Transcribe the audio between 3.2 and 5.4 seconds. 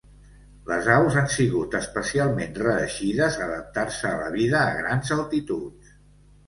a adaptar-se a la vida a grans